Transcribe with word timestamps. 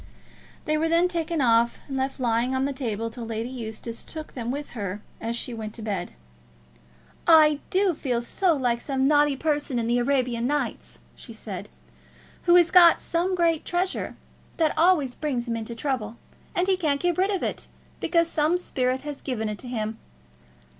They 0.65 0.77
were 0.79 0.89
then 0.89 1.07
taken 1.07 1.41
off 1.41 1.77
and 1.87 1.95
left 1.95 2.19
lying 2.19 2.55
on 2.55 2.65
the 2.65 2.73
table 2.73 3.11
till 3.11 3.23
Lady 3.23 3.51
Eustace 3.51 4.03
took 4.03 4.33
them 4.33 4.49
with 4.49 4.71
her 4.71 4.99
as 5.21 5.35
she 5.35 5.53
went 5.53 5.75
to 5.75 5.83
bed. 5.83 6.13
"I 7.27 7.59
do 7.69 7.93
feel 7.93 8.23
so 8.23 8.55
like 8.55 8.81
some 8.81 9.07
naughty 9.07 9.35
person 9.35 9.77
in 9.77 9.85
the 9.85 9.99
'Arabian 9.99 10.47
Nights,'" 10.47 10.97
she 11.15 11.33
said, 11.33 11.69
"who 12.45 12.55
has 12.55 12.71
got 12.71 12.99
some 12.99 13.35
great 13.35 13.63
treasure 13.63 14.15
that 14.57 14.75
always 14.75 15.13
brings 15.13 15.47
him 15.47 15.55
into 15.55 15.75
trouble; 15.75 16.17
but 16.55 16.65
he 16.65 16.77
can't 16.77 16.99
get 16.99 17.19
rid 17.19 17.29
of 17.29 17.43
it, 17.43 17.67
because 17.99 18.27
some 18.27 18.57
spirit 18.57 19.01
has 19.01 19.21
given 19.21 19.49
it 19.49 19.59
to 19.59 19.67
him. 19.67 19.99